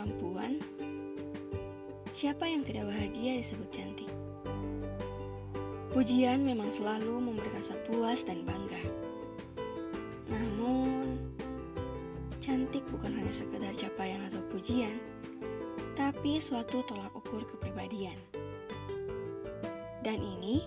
perempuan, 0.00 0.56
siapa 2.16 2.48
yang 2.48 2.64
tidak 2.64 2.88
bahagia 2.88 3.44
disebut 3.44 3.68
cantik? 3.68 4.08
Pujian 5.92 6.40
memang 6.40 6.72
selalu 6.72 7.20
memberi 7.20 7.52
rasa 7.52 7.76
puas 7.84 8.24
dan 8.24 8.40
bangga. 8.48 8.80
Namun, 10.32 11.20
cantik 12.40 12.80
bukan 12.88 13.12
hanya 13.12 13.28
sekedar 13.36 13.76
capaian 13.76 14.24
atau 14.32 14.40
pujian, 14.48 14.96
tapi 16.00 16.40
suatu 16.40 16.80
tolak 16.88 17.12
ukur 17.12 17.44
kepribadian. 17.52 18.16
Dan 20.00 20.16
ini 20.16 20.64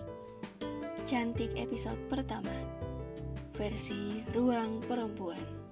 cantik 1.10 1.50
episode 1.58 1.98
pertama, 2.06 2.54
versi 3.58 4.22
Ruang 4.30 4.78
Perempuan. 4.86 5.63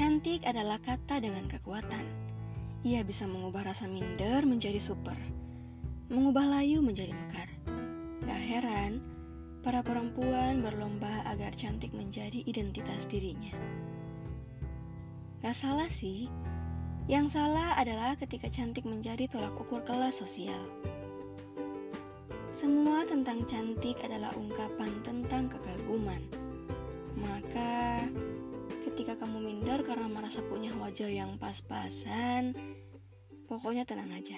Cantik 0.00 0.48
adalah 0.48 0.80
kata 0.80 1.20
dengan 1.20 1.44
kekuatan. 1.44 2.08
Ia 2.88 3.04
bisa 3.04 3.28
mengubah 3.28 3.68
rasa 3.68 3.84
minder 3.84 4.48
menjadi 4.48 4.80
super, 4.80 5.12
mengubah 6.08 6.56
layu 6.56 6.80
menjadi 6.80 7.12
mekar. 7.12 7.52
Gak 8.24 8.40
heran, 8.48 9.04
para 9.60 9.84
perempuan 9.84 10.64
berlomba 10.64 11.20
agar 11.28 11.52
cantik 11.52 11.92
menjadi 11.92 12.40
identitas 12.48 13.04
dirinya. 13.12 13.52
Gak 15.44 15.60
salah 15.60 15.92
sih, 15.92 16.32
yang 17.04 17.28
salah 17.28 17.76
adalah 17.76 18.16
ketika 18.16 18.48
cantik 18.48 18.88
menjadi 18.88 19.28
tolak 19.28 19.52
ukur 19.60 19.84
kelas 19.84 20.16
sosial. 20.16 20.64
Semua 22.56 23.04
tentang 23.04 23.44
cantik 23.44 24.00
adalah 24.00 24.32
ungkapan 24.32 24.96
tentang 25.04 25.52
kekaguman. 25.52 26.24
Maka, 27.20 28.00
minder 29.70 29.86
karena 29.86 30.10
merasa 30.10 30.42
punya 30.50 30.74
wajah 30.82 31.06
yang 31.06 31.38
pas-pasan, 31.38 32.58
pokoknya 33.46 33.86
tenang 33.86 34.10
aja. 34.10 34.34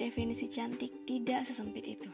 Definisi 0.00 0.48
cantik 0.48 0.88
tidak 1.04 1.44
sesempit 1.44 1.84
itu. 1.84 2.08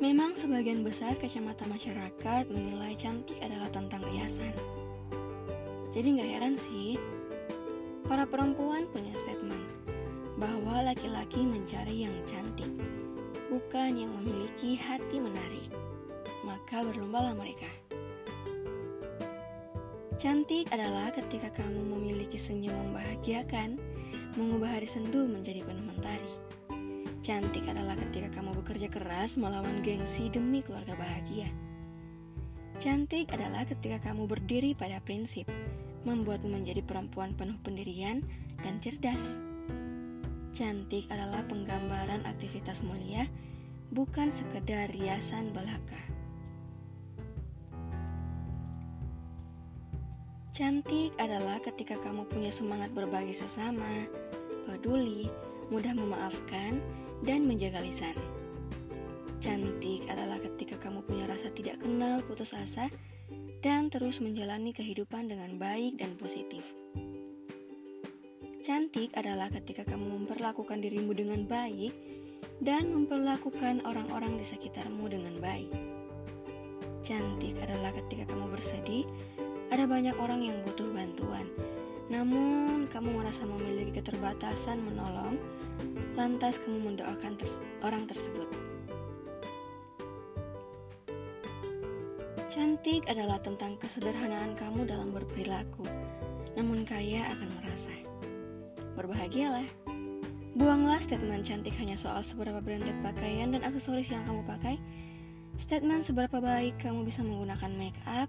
Memang 0.00 0.32
sebagian 0.32 0.80
besar 0.80 1.12
kacamata 1.20 1.68
masyarakat 1.68 2.48
menilai 2.48 2.96
cantik 2.96 3.36
adalah 3.44 3.68
tentang 3.68 4.00
riasan. 4.00 4.56
Jadi 5.92 6.08
nggak 6.16 6.30
heran 6.40 6.56
sih, 6.72 6.96
para 8.08 8.24
perempuan 8.24 8.88
punya 8.96 9.12
statement 9.28 9.68
bahwa 10.40 10.88
laki-laki 10.88 11.44
mencari 11.44 12.08
yang 12.08 12.16
cantik, 12.24 12.72
bukan 13.52 13.92
yang 13.92 14.08
memiliki 14.16 14.80
hati 14.80 15.20
menarik 15.20 15.68
maka 16.50 16.82
berlombalah 16.82 17.38
mereka. 17.38 17.70
Cantik 20.18 20.68
adalah 20.74 21.14
ketika 21.14 21.48
kamu 21.62 21.96
memiliki 21.96 22.36
senyum 22.36 22.74
membahagiakan, 22.90 23.78
mengubah 24.34 24.76
hari 24.76 24.90
sendu 24.90 25.24
menjadi 25.24 25.62
penuh 25.64 25.86
mentari. 25.86 26.32
Cantik 27.24 27.64
adalah 27.70 27.94
ketika 27.96 28.28
kamu 28.36 28.52
bekerja 28.58 28.88
keras 28.90 29.38
melawan 29.38 29.80
gengsi 29.86 30.28
demi 30.28 30.60
keluarga 30.60 30.98
bahagia. 30.98 31.48
Cantik 32.82 33.30
adalah 33.32 33.64
ketika 33.64 34.12
kamu 34.12 34.28
berdiri 34.28 34.76
pada 34.76 35.00
prinsip, 35.06 35.48
membuatmu 36.04 36.52
menjadi 36.52 36.84
perempuan 36.84 37.32
penuh 37.38 37.56
pendirian 37.64 38.20
dan 38.60 38.76
cerdas. 38.84 39.20
Cantik 40.52 41.08
adalah 41.08 41.40
penggambaran 41.48 42.28
aktivitas 42.28 42.76
mulia, 42.84 43.24
bukan 43.92 44.32
sekedar 44.36 44.92
riasan 44.92 45.56
belaka. 45.56 46.19
Cantik 50.60 51.16
adalah 51.16 51.56
ketika 51.64 51.96
kamu 52.04 52.28
punya 52.28 52.52
semangat 52.52 52.92
berbagi 52.92 53.32
sesama, 53.32 54.04
peduli, 54.68 55.32
mudah 55.72 55.96
memaafkan, 55.96 56.84
dan 57.24 57.48
menjaga 57.48 57.80
lisan. 57.80 58.12
Cantik 59.40 60.04
adalah 60.12 60.36
ketika 60.36 60.76
kamu 60.84 61.00
punya 61.08 61.32
rasa 61.32 61.48
tidak 61.56 61.80
kenal 61.80 62.20
putus 62.28 62.52
asa 62.52 62.92
dan 63.64 63.88
terus 63.88 64.20
menjalani 64.20 64.76
kehidupan 64.76 65.32
dengan 65.32 65.56
baik 65.56 65.96
dan 65.96 66.12
positif. 66.20 66.60
Cantik 68.60 69.16
adalah 69.16 69.48
ketika 69.48 69.88
kamu 69.88 70.12
memperlakukan 70.12 70.84
dirimu 70.84 71.16
dengan 71.16 71.48
baik 71.48 71.96
dan 72.60 72.92
memperlakukan 72.92 73.80
orang-orang 73.88 74.36
di 74.36 74.44
sekitarmu 74.44 75.08
dengan 75.08 75.40
baik. 75.40 75.72
Cantik 77.00 77.56
adalah 77.64 77.96
ketika 77.96 78.28
kamu 78.28 78.52
bersedih 78.52 79.08
ada 79.70 79.86
banyak 79.86 80.18
orang 80.18 80.42
yang 80.42 80.58
butuh 80.66 80.90
bantuan, 80.90 81.46
namun 82.10 82.90
kamu 82.90 83.22
merasa 83.22 83.46
memiliki 83.46 84.02
keterbatasan 84.02 84.82
menolong, 84.82 85.38
lantas 86.18 86.58
kamu 86.66 86.90
mendoakan 86.90 87.38
ters 87.38 87.54
orang 87.86 88.02
tersebut. 88.10 88.50
Cantik 92.50 93.06
adalah 93.06 93.38
tentang 93.38 93.78
kesederhanaan 93.78 94.58
kamu 94.58 94.90
dalam 94.90 95.14
berperilaku, 95.14 95.86
namun 96.58 96.82
kaya 96.82 97.30
akan 97.30 97.48
merasa. 97.62 97.94
Berbahagialah. 98.98 99.70
Buanglah 100.58 100.98
statement 101.06 101.46
cantik 101.46 101.78
hanya 101.78 101.94
soal 101.94 102.26
seberapa 102.26 102.58
branded 102.58 102.98
pakaian 103.06 103.54
dan 103.54 103.62
aksesoris 103.62 104.10
yang 104.10 104.26
kamu 104.26 104.42
pakai. 104.50 104.76
Statement 105.62 106.02
seberapa 106.02 106.42
baik 106.42 106.74
kamu 106.82 107.06
bisa 107.06 107.22
menggunakan 107.22 107.70
make 107.78 107.96
up, 108.02 108.26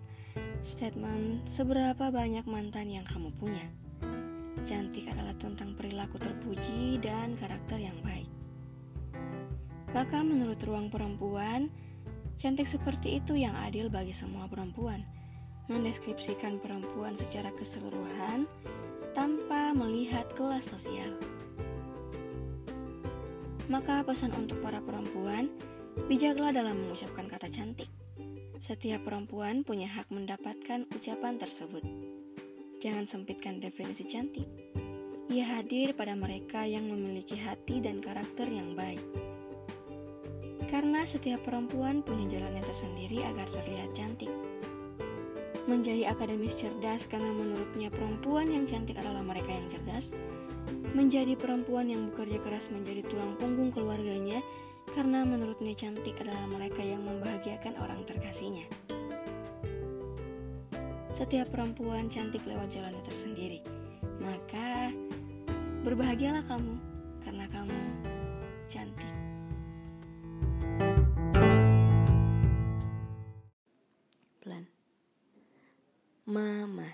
Statement 0.62 1.50
seberapa 1.58 2.14
banyak 2.14 2.46
mantan 2.46 2.94
yang 2.94 3.06
kamu 3.10 3.34
punya. 3.42 3.66
Cantik 4.70 5.10
adalah 5.10 5.34
tentang 5.42 5.74
perilaku 5.74 6.22
terpuji 6.22 7.02
dan 7.02 7.34
karakter 7.38 7.82
yang 7.82 7.98
baik. 8.06 8.30
Maka 9.92 10.22
menurut 10.22 10.62
ruang 10.64 10.88
perempuan, 10.94 11.68
cantik 12.38 12.70
seperti 12.70 13.18
itu 13.20 13.36
yang 13.36 13.58
adil 13.58 13.90
bagi 13.90 14.14
semua 14.14 14.46
perempuan. 14.46 15.02
Mendeskripsikan 15.68 16.62
perempuan 16.62 17.18
secara 17.18 17.50
keseluruhan 17.58 18.46
tanpa 19.18 19.74
melihat 19.74 20.30
kelas 20.38 20.64
sosial. 20.70 21.16
Maka 23.72 24.04
pesan 24.04 24.36
untuk 24.36 24.60
para 24.60 24.84
perempuan, 24.84 25.48
bijaklah 26.12 26.52
dalam 26.52 26.76
mengucapkan 26.76 27.28
kata 27.32 27.48
cantik. 27.52 27.88
Setiap 28.62 29.02
perempuan 29.10 29.66
punya 29.66 29.90
hak 29.90 30.14
mendapatkan 30.14 30.86
ucapan 30.94 31.42
tersebut. 31.42 31.82
Jangan 32.78 33.10
sempitkan 33.10 33.58
definisi 33.58 34.06
cantik. 34.06 34.46
Ia 35.34 35.58
hadir 35.58 35.98
pada 35.98 36.14
mereka 36.14 36.62
yang 36.62 36.86
memiliki 36.86 37.34
hati 37.42 37.82
dan 37.82 38.06
karakter 38.06 38.46
yang 38.46 38.78
baik. 38.78 39.02
Karena 40.70 41.02
setiap 41.10 41.42
perempuan 41.42 42.06
punya 42.06 42.38
jalannya 42.38 42.62
tersendiri 42.62 43.26
agar 43.26 43.50
terlihat 43.50 43.98
cantik. 43.98 44.30
Menjadi 45.66 46.14
akademis 46.14 46.54
cerdas 46.54 47.02
karena 47.10 47.34
menurutnya 47.34 47.90
perempuan 47.90 48.46
yang 48.46 48.70
cantik 48.70 48.94
adalah 49.02 49.26
mereka 49.26 49.50
yang 49.50 49.74
cerdas. 49.74 50.14
Menjadi 50.94 51.34
perempuan 51.34 51.90
yang 51.90 52.14
bekerja 52.14 52.38
keras 52.46 52.70
menjadi 52.70 53.02
tulang 53.10 53.34
punggung 53.42 53.74
keluarganya 53.74 54.38
karena 54.92 55.24
menurutnya 55.24 55.72
cantik 55.72 56.20
adalah 56.20 56.46
mereka 56.52 56.84
yang 56.84 57.00
membahagiakan 57.08 57.80
orang 57.80 58.04
terkasihnya. 58.04 58.68
Setiap 61.16 61.48
perempuan 61.54 62.12
cantik 62.12 62.44
lewat 62.44 62.74
jalannya 62.74 63.04
tersendiri, 63.08 63.60
maka 64.20 64.92
berbahagialah 65.86 66.44
kamu 66.50 66.76
karena 67.24 67.46
kamu 67.48 67.80
cantik. 68.68 69.16
Plan 74.42 74.66
Mama 76.26 76.90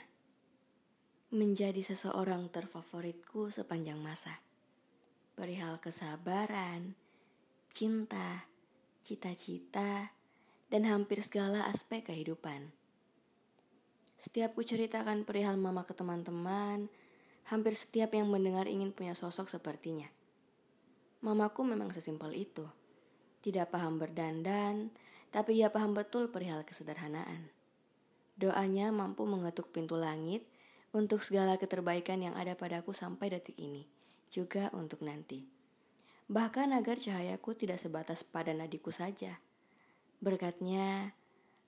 menjadi 1.33 1.81
seseorang 1.81 2.51
terfavoritku 2.53 3.49
sepanjang 3.49 3.97
masa. 3.97 4.43
Perihal 5.37 5.77
kesabaran, 5.77 6.97
cinta, 7.77 8.49
cita-cita, 9.05 10.09
dan 10.73 10.81
hampir 10.89 11.21
segala 11.21 11.69
aspek 11.69 12.09
kehidupan. 12.09 12.73
Setiap 14.17 14.57
ku 14.57 14.65
ceritakan 14.65 15.29
perihal 15.29 15.61
mama 15.61 15.85
ke 15.85 15.93
teman-teman, 15.93 16.89
hampir 17.45 17.77
setiap 17.77 18.17
yang 18.17 18.33
mendengar 18.33 18.65
ingin 18.65 18.89
punya 18.89 19.13
sosok 19.13 19.45
sepertinya. 19.45 20.09
Mamaku 21.21 21.69
memang 21.69 21.93
sesimpel 21.93 22.33
itu. 22.49 22.65
Tidak 23.45 23.69
paham 23.69 24.01
berdandan, 24.01 24.89
tapi 25.29 25.61
ia 25.61 25.69
paham 25.69 25.93
betul 25.93 26.33
perihal 26.33 26.65
kesederhanaan. 26.65 27.53
Doanya 28.41 28.89
mampu 28.89 29.21
mengetuk 29.29 29.69
pintu 29.69 30.01
langit 30.01 30.49
untuk 30.97 31.21
segala 31.21 31.61
keterbaikan 31.61 32.25
yang 32.25 32.33
ada 32.33 32.57
padaku 32.57 32.89
sampai 32.89 33.37
detik 33.37 33.61
ini, 33.61 33.85
juga 34.33 34.73
untuk 34.73 35.05
nanti 35.05 35.56
bahkan 36.27 36.75
agar 36.75 36.99
cahayaku 36.99 37.55
tidak 37.55 37.79
sebatas 37.79 38.23
pada 38.27 38.51
nadiku 38.51 38.91
saja. 38.91 39.39
Berkatnya, 40.19 41.15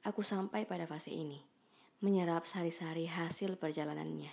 aku 0.03 0.19
sampai 0.23 0.67
pada 0.67 0.83
fase 0.83 1.15
ini, 1.15 1.39
menyerap 2.03 2.43
sari-sari 2.43 3.07
hasil 3.07 3.55
perjalanannya. 3.55 4.31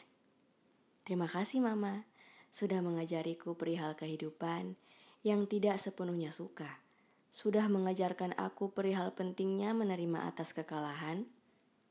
Terima 1.07 1.31
kasih 1.31 1.63
Mama, 1.63 2.03
sudah 2.51 2.83
mengajariku 2.83 3.55
perihal 3.55 3.95
kehidupan 3.95 4.75
yang 5.23 5.47
tidak 5.47 5.79
sepenuhnya 5.79 6.35
suka. 6.35 6.83
Sudah 7.31 7.71
mengajarkan 7.71 8.35
aku 8.35 8.73
perihal 8.73 9.15
pentingnya 9.15 9.77
menerima 9.77 10.27
atas 10.27 10.57
kekalahan, 10.57 11.29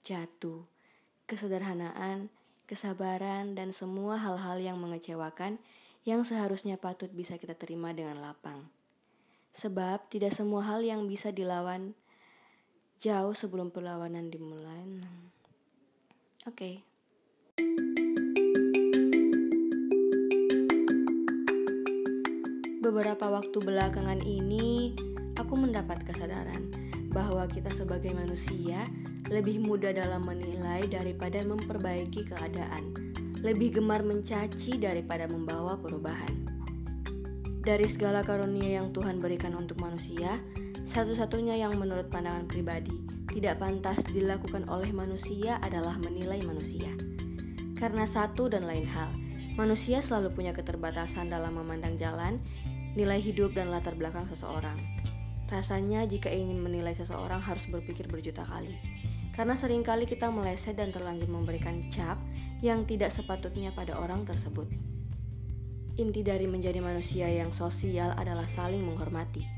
jatuh, 0.03 0.65
kesederhanaan, 1.29 2.33
kesabaran, 2.65 3.53
dan 3.53 3.69
semua 3.69 4.17
hal-hal 4.17 4.57
yang 4.57 4.77
mengecewakan 4.81 5.61
yang 6.06 6.22
seharusnya 6.22 6.78
patut 6.78 7.10
bisa 7.10 7.42
kita 7.42 7.57
terima 7.57 7.90
dengan 7.90 8.22
lapang. 8.22 8.69
Sebab 9.57 10.06
tidak 10.13 10.38
semua 10.38 10.62
hal 10.62 10.86
yang 10.86 11.10
bisa 11.10 11.34
dilawan 11.34 11.98
jauh 13.02 13.34
sebelum 13.34 13.74
perlawanan 13.74 14.30
dimulai. 14.30 15.02
Oke. 16.46 16.54
Okay. 16.54 16.75
Beberapa 22.86 23.25
waktu 23.34 23.57
belakangan 23.66 24.22
ini, 24.22 24.94
aku 25.42 25.57
mendapat 25.57 26.06
kesadaran 26.06 26.69
bahwa 27.10 27.50
kita 27.50 27.74
sebagai 27.74 28.13
manusia 28.13 28.86
lebih 29.34 29.57
mudah 29.57 29.90
dalam 29.90 30.22
menilai 30.22 30.86
daripada 30.86 31.42
memperbaiki 31.42 32.30
keadaan, 32.30 32.94
lebih 33.45 33.77
gemar 33.77 34.01
mencaci 34.01 34.81
daripada 34.81 35.30
membawa 35.30 35.77
perubahan. 35.77 36.50
Dari 37.62 37.86
segala 37.86 38.25
karunia 38.25 38.81
yang 38.81 38.89
Tuhan 38.89 39.21
berikan 39.21 39.53
untuk 39.53 39.77
manusia, 39.77 40.42
satu-satunya 40.89 41.62
yang 41.62 41.77
menurut 41.77 42.09
pandangan 42.09 42.50
pribadi 42.50 43.06
tidak 43.30 43.62
pantas 43.62 44.01
dilakukan 44.09 44.65
oleh 44.65 44.89
manusia 44.89 45.62
adalah 45.62 45.94
menilai 46.01 46.42
manusia. 46.42 46.89
Karena 47.77 48.09
satu 48.09 48.50
dan 48.50 48.65
lain 48.65 48.89
hal, 48.89 49.13
manusia 49.53 50.01
selalu 50.01 50.33
punya 50.33 50.50
keterbatasan 50.57 51.30
dalam 51.30 51.53
memandang 51.53 52.01
jalan, 52.01 52.42
nilai 52.97 53.21
hidup 53.21 53.53
dan 53.53 53.69
latar 53.69 53.94
belakang 53.94 54.25
seseorang. 54.25 54.81
Rasanya 55.53 56.09
jika 56.09 56.33
ingin 56.33 56.57
menilai 56.57 56.97
seseorang 56.97 57.45
harus 57.45 57.69
berpikir 57.69 58.09
berjuta 58.09 58.42
kali. 58.42 58.74
Karena 59.35 59.53
sering 59.59 59.83
kali 59.83 60.07
kita 60.07 60.31
meleset 60.31 60.79
dan 60.79 60.95
terlanjur 60.95 61.27
memberikan 61.27 61.91
cap 61.91 62.15
yang 62.63 62.87
tidak 62.87 63.11
sepatutnya 63.11 63.75
pada 63.75 63.99
orang 63.99 64.23
tersebut. 64.23 64.71
Inti 65.99 66.23
dari 66.23 66.47
menjadi 66.47 66.79
manusia 66.79 67.27
yang 67.27 67.51
sosial 67.51 68.15
adalah 68.15 68.47
saling 68.47 68.83
menghormati 68.83 69.55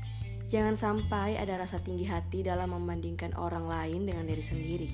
Jangan 0.48 0.80
sampai 0.80 1.36
ada 1.36 1.60
rasa 1.60 1.76
tinggi 1.76 2.08
hati 2.08 2.40
dalam 2.40 2.72
membandingkan 2.72 3.36
orang 3.36 3.68
lain 3.68 4.08
dengan 4.08 4.24
diri 4.24 4.40
sendiri. 4.40 4.88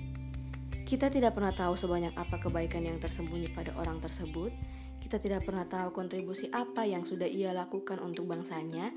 Kita 0.82 1.06
tidak 1.06 1.38
pernah 1.38 1.54
tahu 1.54 1.78
sebanyak 1.78 2.10
apa 2.19 2.42
kebaikan 2.42 2.82
yang 2.82 2.98
tersembunyi 2.98 3.54
pada 3.54 3.70
orang 3.78 4.02
tersebut. 4.02 4.50
Kita 4.98 5.22
tidak 5.22 5.46
pernah 5.46 5.62
tahu 5.62 5.94
kontribusi 5.94 6.50
apa 6.50 6.82
yang 6.82 7.06
sudah 7.06 7.31
ia 7.31 7.54
lakukan 7.54 8.02
untuk 8.02 8.26
bangsanya. 8.34 8.90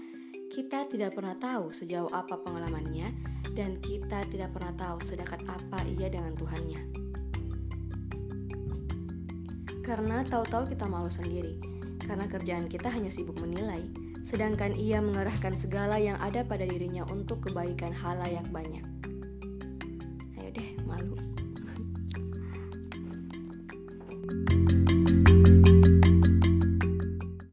Kita 0.49 0.89
tidak 0.89 1.13
pernah 1.13 1.37
tahu 1.37 1.69
sejauh 1.69 2.09
apa 2.09 2.41
pengalamannya, 2.41 3.36
dan 3.57 3.81
kita 3.81 4.21
tidak 4.29 4.53
pernah 4.53 4.69
tahu 4.77 5.01
sedekat 5.01 5.41
apa 5.49 5.81
ia 5.97 6.13
dengan 6.13 6.37
Tuhannya. 6.37 6.81
Karena 9.81 10.21
tahu-tahu 10.21 10.69
kita 10.69 10.85
malu 10.85 11.09
sendiri, 11.09 11.57
karena 12.05 12.29
kerjaan 12.29 12.69
kita 12.69 12.93
hanya 12.93 13.09
sibuk 13.09 13.41
menilai 13.41 13.81
sedangkan 14.27 14.75
ia 14.75 14.99
mengerahkan 14.99 15.55
segala 15.55 15.95
yang 15.95 16.19
ada 16.19 16.43
pada 16.43 16.67
dirinya 16.67 17.07
untuk 17.07 17.47
kebaikan 17.47 17.95
halayak 17.95 18.43
banyak. 18.51 18.83
Ayo 20.35 20.51
deh, 20.51 20.75
malu. 20.83 21.15